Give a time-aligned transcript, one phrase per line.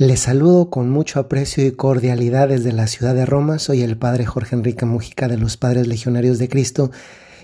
[0.00, 3.58] Les saludo con mucho aprecio y cordialidad desde la ciudad de Roma.
[3.58, 6.92] Soy el padre Jorge Enrique Mujica de los Padres Legionarios de Cristo.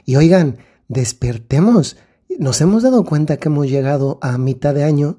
[0.04, 1.96] Y oigan, despertemos.
[2.38, 5.19] Nos hemos dado cuenta que hemos llegado a mitad de año.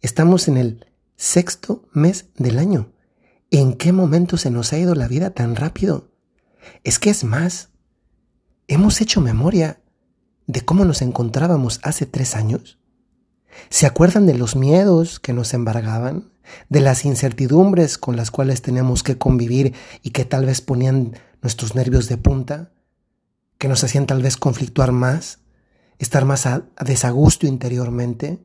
[0.00, 2.90] Estamos en el sexto mes del año.
[3.52, 6.08] ¿En qué momento se nos ha ido la vida tan rápido?
[6.82, 7.68] Es que es más.
[8.66, 9.80] Hemos hecho memoria
[10.48, 12.81] de cómo nos encontrábamos hace tres años.
[13.70, 16.32] ¿Se acuerdan de los miedos que nos embargaban?
[16.68, 21.74] de las incertidumbres con las cuales teníamos que convivir y que tal vez ponían nuestros
[21.74, 22.72] nervios de punta,
[23.58, 25.40] que nos hacían tal vez conflictuar más,
[25.98, 28.40] estar más a, desagusto interiormente.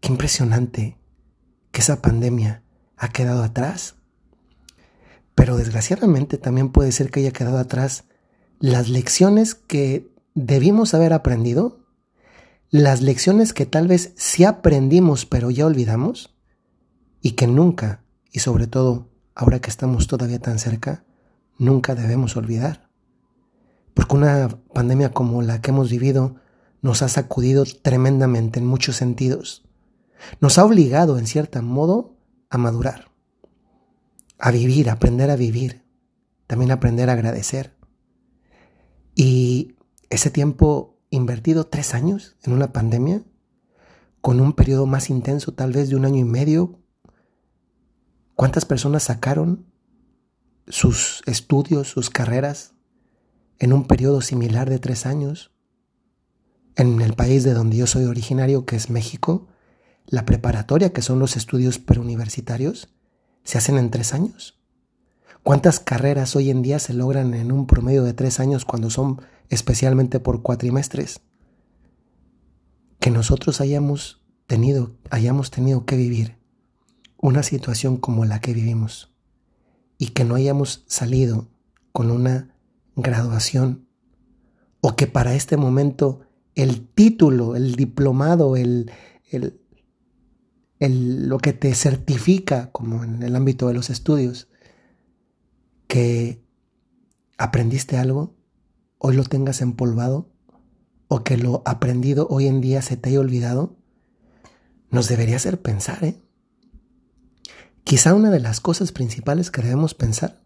[0.00, 0.98] Qué impresionante
[1.70, 2.62] que esa pandemia
[2.96, 3.96] ha quedado atrás.
[5.34, 8.04] Pero desgraciadamente también puede ser que haya quedado atrás
[8.58, 11.79] las lecciones que debimos haber aprendido,
[12.70, 16.34] las lecciones que tal vez sí aprendimos pero ya olvidamos,
[17.20, 18.02] y que nunca,
[18.32, 21.04] y sobre todo ahora que estamos todavía tan cerca,
[21.58, 22.88] nunca debemos olvidar.
[23.94, 26.36] Porque una pandemia como la que hemos vivido
[26.80, 29.68] nos ha sacudido tremendamente en muchos sentidos.
[30.40, 32.16] Nos ha obligado, en cierto modo,
[32.48, 33.10] a madurar,
[34.38, 35.82] a vivir, a aprender a vivir,
[36.46, 37.76] también aprender a agradecer.
[39.14, 39.76] Y
[40.08, 43.22] ese tiempo invertido, tres años en una pandemia,
[44.20, 46.80] con un periodo más intenso, tal vez de un año y medio,
[48.40, 49.66] ¿Cuántas personas sacaron
[50.66, 52.72] sus estudios, sus carreras
[53.58, 55.52] en un periodo similar de tres años?
[56.74, 59.48] En el país de donde yo soy originario, que es México,
[60.06, 62.88] la preparatoria, que son los estudios preuniversitarios,
[63.44, 64.58] se hacen en tres años.
[65.42, 69.20] ¿Cuántas carreras hoy en día se logran en un promedio de tres años cuando son
[69.50, 71.20] especialmente por cuatrimestres?
[72.98, 76.38] Que nosotros hayamos tenido, hayamos tenido que vivir
[77.18, 79.12] una situación como la que vivimos
[79.98, 81.48] y que no hayamos salido
[81.92, 82.56] con una
[82.96, 83.86] graduación
[84.80, 86.20] o que para este momento
[86.54, 88.90] el título, el diplomado, el,
[89.30, 89.60] el,
[90.78, 94.48] el, lo que te certifica, como en el ámbito de los estudios,
[95.86, 96.42] que
[97.36, 98.34] aprendiste algo,
[99.02, 100.30] hoy lo tengas empolvado,
[101.08, 103.76] o que lo aprendido hoy en día se te haya olvidado,
[104.90, 106.22] nos debería hacer pensar, ¿eh?
[107.82, 110.42] Quizá una de las cosas principales que debemos pensar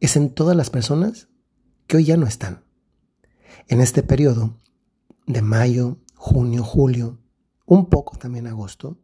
[0.00, 1.28] es en todas las personas
[1.86, 2.64] que hoy ya no están.
[3.68, 4.60] En este periodo
[5.26, 7.20] de mayo, junio, julio,
[7.64, 8.98] un poco también agosto,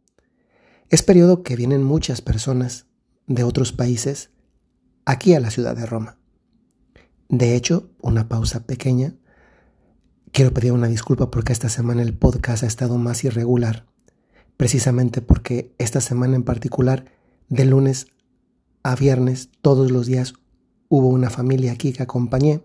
[0.89, 2.87] es periodo que vienen muchas personas
[3.25, 4.31] de otros países
[5.05, 6.19] aquí a la ciudad de Roma.
[7.29, 9.15] De hecho, una pausa pequeña.
[10.31, 13.85] Quiero pedir una disculpa porque esta semana el podcast ha estado más irregular
[14.57, 17.05] precisamente porque esta semana en particular,
[17.49, 18.07] de lunes
[18.83, 20.33] a viernes, todos los días
[20.89, 22.61] hubo una familia aquí que acompañé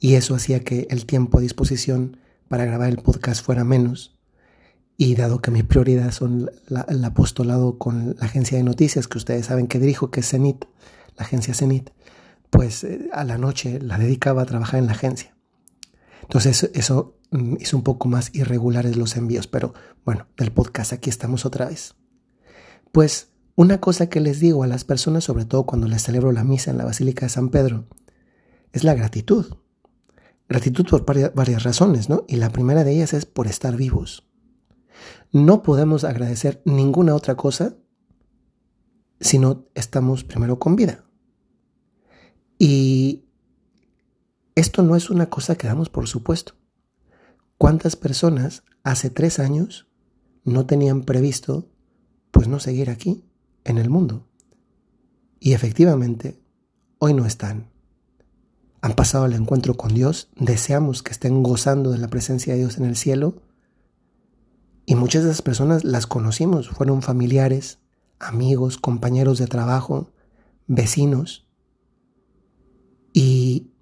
[0.00, 2.18] y eso hacía que el tiempo a disposición
[2.48, 4.16] para grabar el podcast fuera menos.
[4.96, 6.50] Y dado que mi prioridad son
[6.88, 10.64] el apostolado con la agencia de noticias que ustedes saben que dirijo, que es CENIT,
[11.16, 11.90] la agencia CENIT,
[12.50, 15.36] pues eh, a la noche la dedicaba a trabajar en la agencia.
[16.22, 21.10] Entonces eso Mm, hizo un poco más irregulares los envíos, pero bueno, del podcast aquí
[21.10, 21.94] estamos otra vez.
[22.90, 26.44] Pues una cosa que les digo a las personas, sobre todo cuando les celebro la
[26.44, 27.86] misa en la Basílica de San Pedro,
[28.72, 29.46] es la gratitud.
[30.48, 32.24] Gratitud por varias razones, ¿no?
[32.26, 34.26] Y la primera de ellas es por estar vivos.
[35.30, 37.76] No podemos agradecer ninguna otra cosa
[39.20, 41.04] si no estamos primero con vida.
[42.58, 43.24] Y
[44.54, 46.54] esto no es una cosa que damos por supuesto.
[47.58, 49.88] ¿Cuántas personas hace tres años
[50.44, 51.68] no tenían previsto
[52.30, 53.24] pues no seguir aquí,
[53.64, 54.28] en el mundo?
[55.40, 56.40] Y efectivamente,
[56.98, 57.70] hoy no están.
[58.80, 62.78] Han pasado al encuentro con Dios, deseamos que estén gozando de la presencia de Dios
[62.78, 63.42] en el cielo.
[64.86, 67.78] Y muchas de esas personas las conocimos, fueron familiares,
[68.18, 70.10] amigos, compañeros de trabajo,
[70.66, 71.46] vecinos.
[73.12, 73.72] Y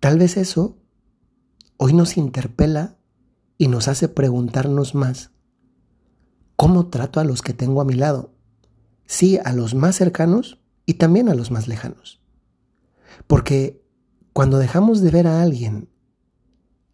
[0.00, 0.78] tal vez eso
[1.76, 2.98] hoy nos interpela
[3.56, 5.30] y nos hace preguntarnos más,
[6.56, 8.34] ¿cómo trato a los que tengo a mi lado?
[9.06, 12.20] Sí, a los más cercanos y también a los más lejanos.
[13.26, 13.82] Porque
[14.32, 15.88] cuando dejamos de ver a alguien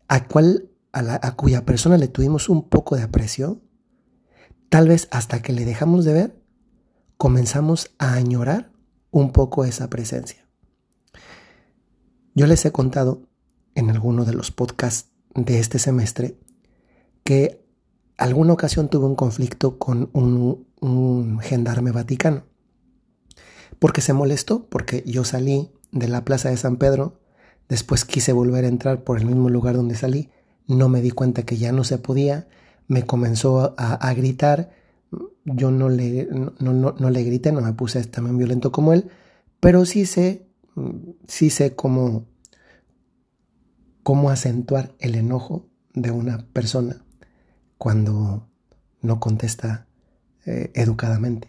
[0.09, 3.61] a, cual, a, a cuya persona le tuvimos un poco de aprecio,
[4.69, 6.43] tal vez hasta que le dejamos de ver,
[7.17, 8.73] comenzamos a añorar
[9.11, 10.46] un poco esa presencia.
[12.37, 13.23] Yo les he contado
[13.75, 16.37] en alguno de los podcasts de este semestre
[17.25, 17.65] que
[18.19, 22.45] alguna ocasión tuve un conflicto con un, un gendarme vaticano.
[23.79, 27.21] Porque se molestó, porque yo salí de la plaza de San Pedro,
[27.71, 30.29] después quise volver a entrar por el mismo lugar donde salí,
[30.67, 32.49] no me di cuenta que ya no se podía,
[32.87, 34.73] me comenzó a, gritar,
[35.47, 39.09] yo no le, no, no, no, le grité, no me puse también violento como él,
[39.59, 40.46] pero sí sé,
[41.27, 42.27] sí sé cómo,
[44.03, 47.05] cómo acentuar el enojo de una persona
[47.79, 48.49] cuando
[49.01, 49.87] no contesta
[50.45, 51.49] eh, educadamente.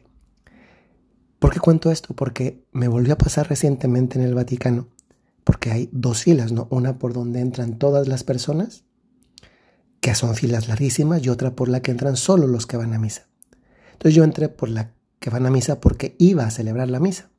[1.40, 2.16] ¿Por qué cuento esto?
[2.16, 4.88] Porque me volvió a pasar recientemente en el Vaticano,
[5.44, 6.68] porque hay dos filas, ¿no?
[6.72, 8.86] Una por donde entran todas las personas,
[10.02, 13.00] que son filas larguísimas, y otra por la que entran solo los que van a
[13.00, 13.28] misa.
[13.94, 17.30] Entonces yo entré por la que van a misa porque iba a celebrar la misa.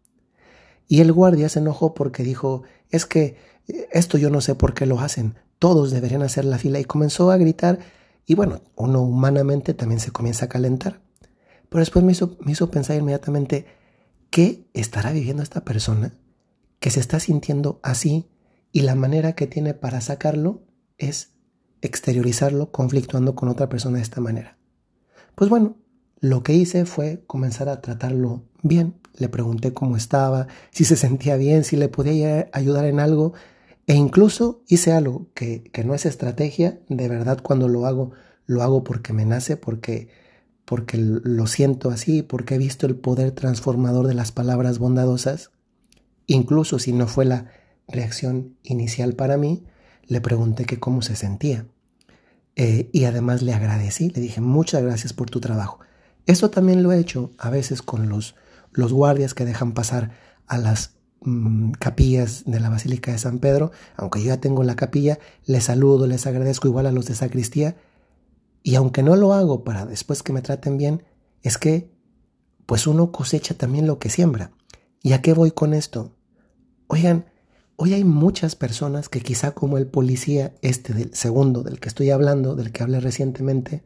[0.89, 3.37] Y el guardia se enojó porque dijo, es que
[3.69, 6.85] eh, esto yo no sé por qué lo hacen, todos deberían hacer la fila y
[6.85, 7.79] comenzó a gritar
[8.27, 11.01] y bueno, uno humanamente también se comienza a calentar.
[11.69, 13.67] Pero después me hizo, me hizo pensar inmediatamente,
[14.31, 16.15] ¿qué estará viviendo esta persona
[16.79, 18.29] que se está sintiendo así
[18.73, 20.63] y la manera que tiene para sacarlo
[20.99, 21.31] es
[21.81, 24.59] exteriorizarlo conflictuando con otra persona de esta manera?
[25.35, 25.77] Pues bueno,
[26.21, 28.95] lo que hice fue comenzar a tratarlo bien.
[29.19, 33.35] Le pregunté cómo estaba, si se sentía bien, si le podía ayudar en algo.
[33.87, 36.81] E incluso hice algo que, que no es estrategia.
[36.89, 38.13] De verdad, cuando lo hago,
[38.47, 40.09] lo hago porque me nace, porque,
[40.65, 45.51] porque lo siento así, porque he visto el poder transformador de las palabras bondadosas.
[46.27, 47.47] Incluso si no fue la
[47.89, 49.65] reacción inicial para mí,
[50.07, 51.67] le pregunté cómo se sentía.
[52.57, 55.79] Eh, y además le agradecí, le dije muchas gracias por tu trabajo.
[56.27, 58.35] Esto también lo he hecho a veces con los,
[58.79, 60.13] los guardias que dejan pasar
[60.47, 60.93] a las
[61.23, 63.73] mm, capillas de la Basílica de San Pedro.
[63.97, 67.77] Aunque yo ya tengo la capilla, les saludo, les agradezco igual a los de sacristía.
[68.63, 71.03] Y aunque no lo hago para después que me traten bien,
[71.43, 71.91] es que
[72.67, 74.53] pues uno cosecha también lo que siembra.
[75.03, 76.13] ¿Y a qué voy con esto?
[76.87, 77.27] Oigan,
[77.75, 82.11] hoy hay muchas personas que quizá como el policía este del segundo del que estoy
[82.11, 83.83] hablando, del que hablé recientemente,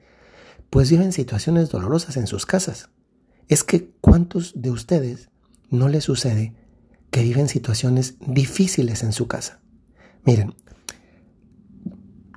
[0.68, 2.90] pues viven situaciones dolorosas en sus casas.
[3.52, 5.28] Es que ¿cuántos de ustedes
[5.68, 6.54] no les sucede
[7.10, 9.60] que viven situaciones difíciles en su casa?
[10.24, 10.54] Miren,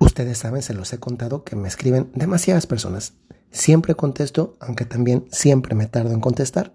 [0.01, 3.13] ustedes saben, se los he contado, que me escriben demasiadas personas.
[3.49, 6.73] Siempre contesto, aunque también siempre me tardo en contestar.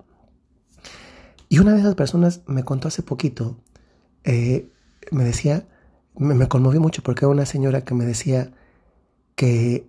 [1.51, 3.63] Y una de esas personas me contó hace poquito,
[4.25, 4.73] eh,
[5.11, 5.69] me decía,
[6.17, 6.49] me, me
[6.79, 8.55] mucho porque era una señora que me decía
[9.35, 9.87] que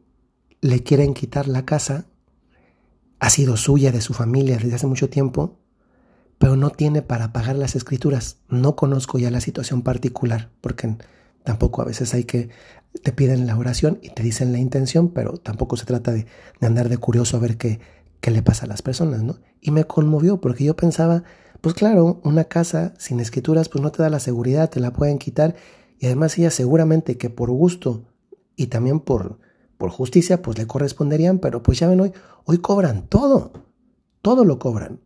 [0.60, 2.11] le quieren quitar la casa,
[3.22, 5.60] ha sido suya, de su familia desde hace mucho tiempo,
[6.40, 8.38] pero no tiene para pagar las escrituras.
[8.50, 10.98] No conozco ya la situación particular, porque
[11.44, 12.50] tampoco a veces hay que,
[13.04, 16.26] te piden la oración y te dicen la intención, pero tampoco se trata de,
[16.62, 17.80] andar de curioso a ver qué,
[18.22, 19.38] qué le pasa a las personas, ¿no?
[19.62, 21.24] Y me conmovió porque yo pensaba,
[21.62, 25.20] pues claro, una casa sin escrituras pues no te da la seguridad, te la pueden
[25.20, 25.54] quitar
[26.00, 28.04] y además ella seguramente que por gusto
[28.56, 29.38] y también por,
[29.82, 32.14] por justicia pues le corresponderían, pero pues ya ven hoy,
[32.46, 33.52] hoy cobran todo,
[34.22, 35.00] todo lo cobran,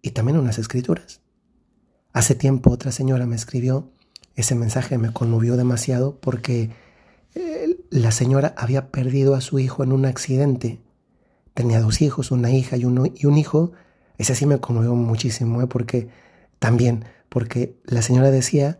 [0.00, 1.20] y también unas escrituras.
[2.14, 3.90] Hace tiempo otra señora me escribió,
[4.34, 6.70] ese mensaje me conmovió demasiado porque
[7.34, 10.80] eh, la señora había perdido a su hijo en un accidente.
[11.52, 13.72] Tenía dos hijos, una hija y, uno, y un hijo.
[14.16, 15.66] Ese sí me conmovió muchísimo, ¿eh?
[15.66, 16.08] porque
[16.58, 18.78] también, porque la señora decía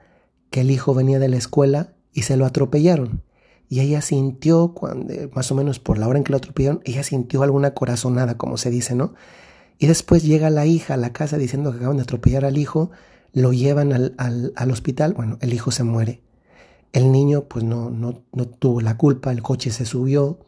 [0.49, 3.23] que el hijo venía de la escuela y se lo atropellaron
[3.69, 7.03] y ella sintió, cuando, más o menos por la hora en que lo atropellaron, ella
[7.03, 9.15] sintió alguna corazonada, como se dice, ¿no?
[9.79, 12.91] Y después llega la hija a la casa diciendo que acaban de atropellar al hijo,
[13.33, 16.23] lo llevan al, al, al hospital, bueno, el hijo se muere.
[16.93, 20.39] El niño pues no, no, no tuvo la culpa, el coche se subió,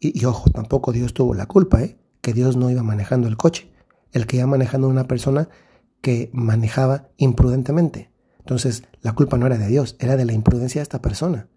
[0.00, 1.98] y, y, ojo, tampoco Dios tuvo la culpa, ¿eh?
[2.22, 3.70] que Dios no iba manejando el coche,
[4.12, 5.48] el que iba manejando una persona
[6.00, 8.10] que manejaba imprudentemente.
[8.38, 11.48] Entonces, la culpa no era de Dios, era de la imprudencia de esta persona.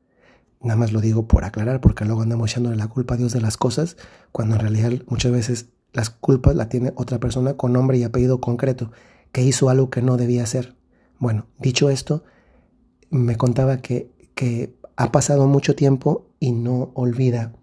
[0.62, 3.42] Nada más lo digo por aclarar, porque luego andamos echándole la culpa a Dios de
[3.42, 3.98] las cosas,
[4.32, 8.42] cuando en realidad muchas veces las culpas la tiene otra persona con nombre y apellido
[8.42, 8.92] concreto,
[9.32, 10.76] que hizo algo que no debía hacer.
[11.20, 12.24] Bueno, dicho esto,
[13.10, 17.54] me contaba que, que ha pasado mucho tiempo y no olvida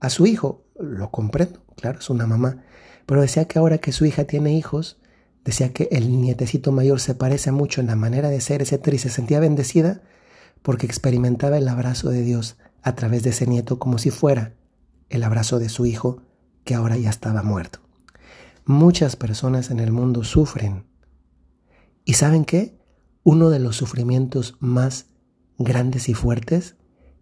[0.00, 0.64] a su hijo.
[0.78, 2.62] Lo comprendo, claro, es una mamá.
[3.06, 4.98] Pero decía que ahora que su hija tiene hijos,
[5.44, 8.98] decía que el nietecito mayor se parece mucho en la manera de ser, etcétera, y
[8.98, 10.02] se sentía bendecida
[10.62, 14.54] porque experimentaba el abrazo de Dios a través de ese nieto como si fuera
[15.08, 16.22] el abrazo de su hijo
[16.64, 17.80] que ahora ya estaba muerto.
[18.64, 20.84] Muchas personas en el mundo sufren.
[22.04, 22.78] ¿Y saben qué?
[23.22, 25.06] Uno de los sufrimientos más
[25.58, 26.76] grandes y fuertes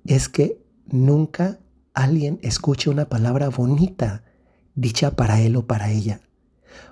[0.05, 1.59] es que nunca
[1.95, 4.25] alguien escuche una palabra bonita
[4.75, 6.21] dicha para él o para ella.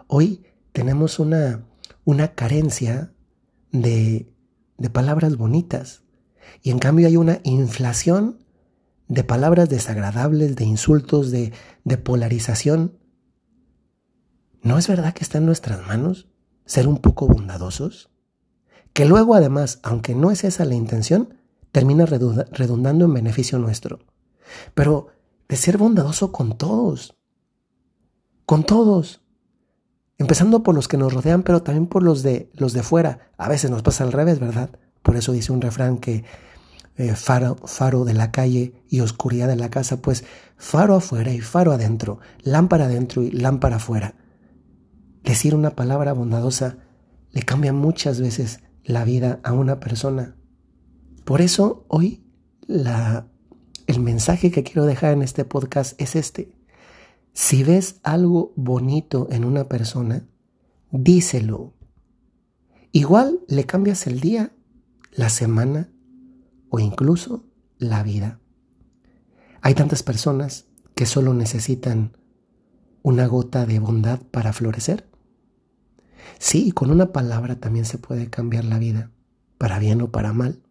[0.09, 1.65] Hoy tenemos una,
[2.05, 3.13] una carencia
[3.71, 4.29] de,
[4.79, 6.03] de palabras bonitas
[6.63, 8.39] y en cambio hay una inflación
[9.09, 11.53] de palabras desagradables, de insultos, de,
[12.03, 12.99] polarización.
[14.63, 16.29] ¿No es verdad que está en nuestras manos
[16.65, 18.11] ser un poco bondadosos?
[18.93, 21.35] Que luego además, aunque no es esa la intención,
[21.71, 24.01] termina redundando en beneficio nuestro.
[24.75, 25.09] Pero
[25.49, 27.17] de ser bondadoso con todos,
[28.45, 29.21] con todos,
[30.19, 33.31] empezando por los que nos rodean, pero también por los de los de fuera.
[33.37, 34.71] A veces nos pasa al revés, ¿verdad?
[35.07, 36.25] Por eso dice un refrán que
[36.97, 40.25] eh, faro, faro de la calle y oscuridad de la casa, pues
[40.57, 44.17] faro afuera y faro adentro, lámpara adentro y lámpara afuera.
[45.23, 46.79] Decir una palabra bondadosa
[47.31, 50.35] le cambia muchas veces la vida a una persona.
[51.25, 52.25] Por eso hoy
[52.67, 53.29] la,
[53.87, 56.51] el mensaje que quiero dejar en este podcast es este.
[57.33, 60.27] Si ves algo bonito en una persona,
[60.91, 61.75] díselo.
[62.91, 64.51] Igual le cambias el día,
[65.13, 65.91] la semana
[66.69, 67.45] o incluso
[67.79, 68.41] la vida.
[69.63, 72.17] Hay tantas personas que solo necesitan
[73.03, 75.09] una gota de bondad para florecer.
[76.39, 79.11] Sí, con una palabra también se puede cambiar la vida,
[79.59, 80.63] para bien o para mal.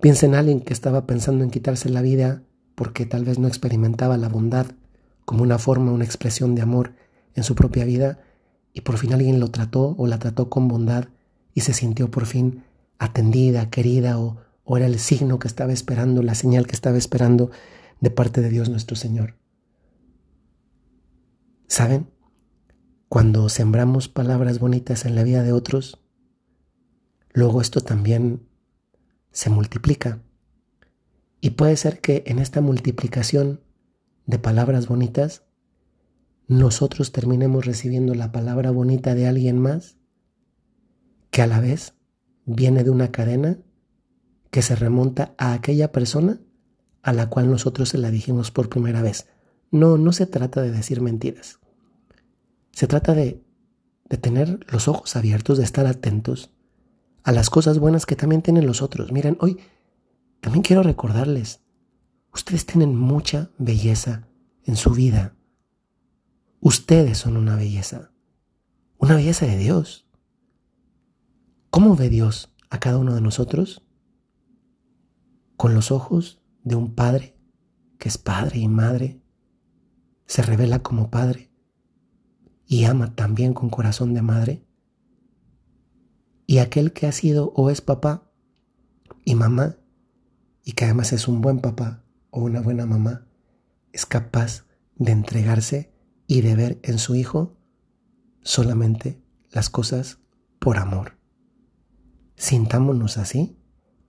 [0.00, 2.42] Piensa en alguien que estaba pensando en quitarse la vida
[2.74, 4.66] porque tal vez no experimentaba la bondad
[5.24, 6.94] como una forma, una expresión de amor
[7.34, 8.20] en su propia vida
[8.72, 11.06] y por fin alguien lo trató o la trató con bondad
[11.54, 12.64] y se sintió por fin
[12.98, 14.42] atendida, querida o,
[14.76, 17.50] era el signo que estaba esperando, la señal que estaba esperando
[18.00, 19.36] de parte de Dios nuestro Señor.
[21.68, 22.10] ¿Saben?
[23.08, 26.02] Cuando sembramos palabras bonitas en la vida de otros,
[27.32, 28.48] luego esto también
[29.30, 30.22] se multiplica.
[31.40, 33.60] Y puede ser que en esta multiplicación
[34.26, 35.44] de palabras bonitas,
[36.48, 39.96] nosotros terminemos recibiendo la palabra bonita de alguien más
[41.30, 41.95] que a la vez
[42.46, 43.58] viene de una cadena
[44.50, 46.40] que se remonta a aquella persona
[47.02, 49.26] a la cual nosotros se la dijimos por primera vez.
[49.70, 51.60] No, no se trata de decir mentiras.
[52.72, 53.44] Se trata de,
[54.08, 56.50] de tener los ojos abiertos, de estar atentos
[57.22, 59.12] a las cosas buenas que también tienen los otros.
[59.12, 59.58] Miren, hoy
[60.40, 61.60] también quiero recordarles,
[62.32, 64.28] ustedes tienen mucha belleza
[64.64, 65.34] en su vida.
[66.60, 68.12] Ustedes son una belleza,
[68.98, 70.05] una belleza de Dios.
[71.70, 73.82] ¿Cómo ve Dios a cada uno de nosotros?
[75.56, 77.36] Con los ojos de un padre
[77.98, 79.20] que es padre y madre,
[80.26, 81.50] se revela como padre
[82.66, 84.66] y ama también con corazón de madre.
[86.46, 88.30] Y aquel que ha sido o es papá
[89.24, 89.76] y mamá,
[90.64, 93.26] y que además es un buen papá o una buena mamá,
[93.92, 94.64] es capaz
[94.96, 95.92] de entregarse
[96.26, 97.56] y de ver en su hijo
[98.42, 99.20] solamente
[99.50, 100.18] las cosas
[100.58, 101.15] por amor.
[102.36, 103.58] Sintámonos así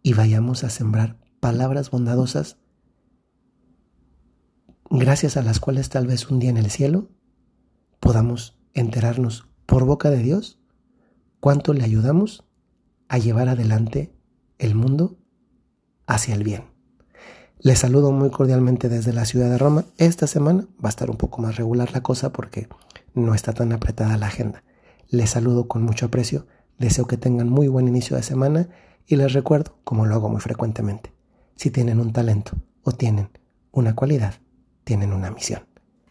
[0.03, 2.57] y vayamos a sembrar palabras bondadosas
[4.89, 7.09] gracias a las cuales tal vez un día en el cielo
[7.99, 10.59] podamos enterarnos por boca de Dios
[11.39, 12.43] cuánto le ayudamos
[13.07, 14.13] a llevar adelante
[14.59, 15.17] el mundo
[16.05, 16.65] hacia el bien.
[17.59, 19.85] Les saludo muy cordialmente desde la ciudad de Roma.
[19.97, 22.67] Esta semana va a estar un poco más regular la cosa porque
[23.13, 24.63] no está tan apretada la agenda.
[25.09, 26.45] Les saludo con mucho aprecio,
[26.77, 28.69] deseo que tengan muy buen inicio de semana
[29.05, 31.13] y les recuerdo, como lo hago muy frecuentemente,
[31.55, 32.51] si tienen un talento
[32.83, 33.29] o tienen
[33.71, 34.35] una cualidad,
[34.83, 35.65] tienen una misión.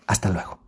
[0.06, 0.65] Hasta luego.